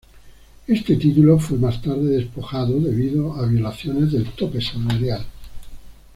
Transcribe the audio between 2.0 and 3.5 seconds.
despojado debido a